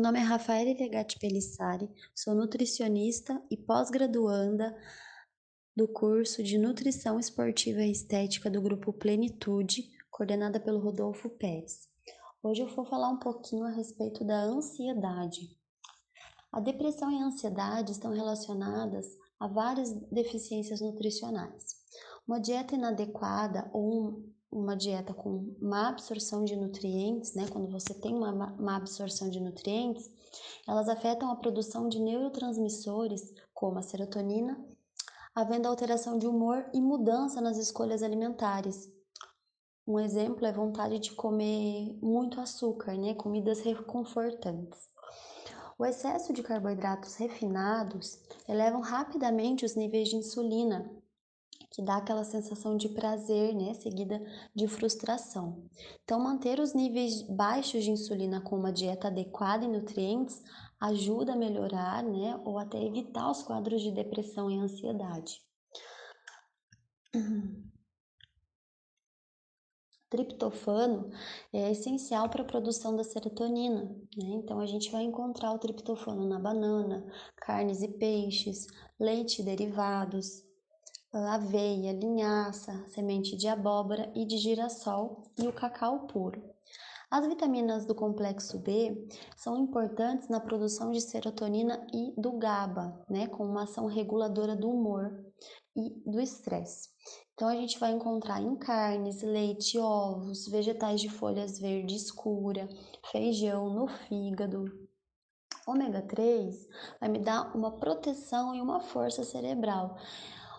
[0.00, 4.76] nome é Rafaela Legatti Pelissari, sou nutricionista e pós-graduanda
[5.76, 11.88] do curso de Nutrição Esportiva e Estética do Grupo Plenitude, coordenada pelo Rodolfo Pérez.
[12.42, 15.56] Hoje eu vou falar um pouquinho a respeito da ansiedade.
[16.50, 19.06] A depressão e a ansiedade estão relacionadas
[19.38, 21.76] a várias deficiências nutricionais.
[22.26, 28.14] Uma dieta inadequada ou uma dieta com má absorção de nutrientes, né, quando você tem
[28.14, 30.08] uma má absorção de nutrientes,
[30.66, 34.56] elas afetam a produção de neurotransmissores como a serotonina,
[35.34, 38.88] havendo alteração de humor e mudança nas escolhas alimentares.
[39.86, 44.88] Um exemplo é vontade de comer muito açúcar, né, comidas reconfortantes.
[45.76, 50.88] O excesso de carboidratos refinados elevam rapidamente os níveis de insulina,
[51.74, 54.24] que dá aquela sensação de prazer, né, seguida
[54.54, 55.68] de frustração.
[56.04, 60.40] Então, manter os níveis baixos de insulina com uma dieta adequada e nutrientes
[60.80, 65.42] ajuda a melhorar, né, ou até evitar os quadros de depressão e ansiedade.
[70.08, 71.10] Triptofano
[71.52, 73.82] é essencial para a produção da serotonina,
[74.16, 74.28] né?
[74.36, 80.44] Então a gente vai encontrar o triptofano na banana, carnes e peixes, leite e derivados,
[81.18, 86.42] aveia, linhaça, semente de abóbora e de girassol e o cacau puro.
[87.10, 93.28] As vitaminas do complexo B são importantes na produção de serotonina e do GABA, né,
[93.28, 95.24] com uma ação reguladora do humor
[95.76, 96.88] e do estresse.
[97.34, 102.68] Então a gente vai encontrar em carnes, leite, ovos, vegetais de folhas verde escura,
[103.12, 104.64] feijão, no fígado.
[105.66, 106.68] Ômega 3
[107.00, 109.96] vai me dar uma proteção e uma força cerebral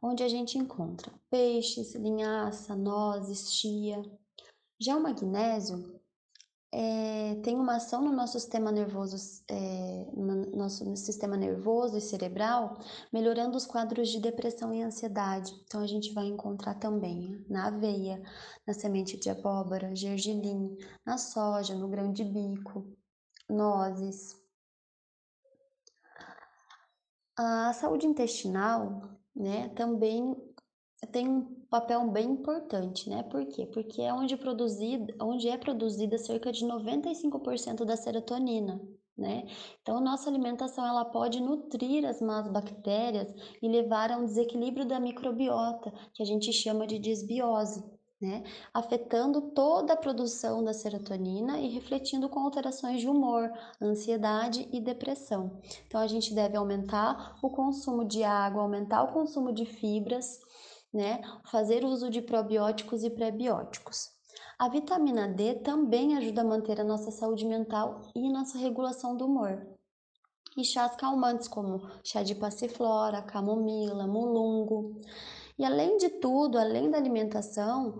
[0.00, 4.02] onde a gente encontra peixes, linhaça, nozes, chia.
[4.78, 6.00] Já o magnésio
[6.72, 9.16] é, tem uma ação no nosso sistema nervoso,
[9.48, 12.78] é, no nosso sistema nervoso e cerebral,
[13.12, 15.54] melhorando os quadros de depressão e ansiedade.
[15.64, 18.22] Então a gente vai encontrar também na aveia,
[18.66, 22.86] na semente de abóbora, gergelim, na soja, no grão de bico,
[23.48, 24.36] nozes.
[27.38, 29.00] A saúde intestinal
[29.36, 30.34] né, também
[31.12, 33.22] tem um papel bem importante, né?
[33.24, 33.66] Por quê?
[33.66, 34.36] Porque é onde,
[35.20, 38.80] onde é produzida cerca de 95% da serotonina,
[39.16, 39.44] né?
[39.82, 43.32] Então, nossa alimentação ela pode nutrir as más bactérias
[43.62, 47.84] e levar a um desequilíbrio da microbiota, que a gente chama de desbiose
[48.20, 48.42] né?
[48.72, 53.50] Afetando toda a produção da serotonina e refletindo com alterações de humor,
[53.80, 55.60] ansiedade e depressão.
[55.86, 60.38] Então a gente deve aumentar o consumo de água, aumentar o consumo de fibras,
[60.92, 61.20] né?
[61.50, 64.10] Fazer uso de probióticos e prebióticos.
[64.58, 69.26] A vitamina D também ajuda a manter a nossa saúde mental e nossa regulação do
[69.26, 69.66] humor.
[70.56, 74.98] E chás calmantes como chá de passiflora, camomila, mulungo.
[75.58, 77.98] E além de tudo, além da alimentação,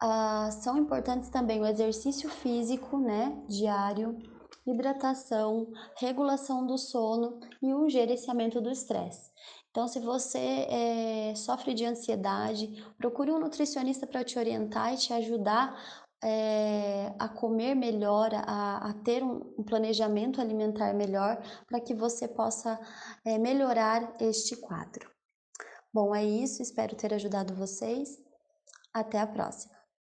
[0.00, 4.18] ah, são importantes também o exercício físico, né, diário,
[4.66, 9.30] hidratação, regulação do sono e o gerenciamento do estresse.
[9.70, 15.12] Então, se você é, sofre de ansiedade, procure um nutricionista para te orientar e te
[15.14, 15.74] ajudar
[16.22, 22.28] é, a comer melhor, a, a ter um, um, planejamento alimentar melhor, para que você
[22.28, 22.78] possa
[23.24, 25.11] é, melhorar este quadro.
[25.92, 28.18] Bom, é isso, espero ter ajudado vocês.
[28.94, 29.81] Até a próxima!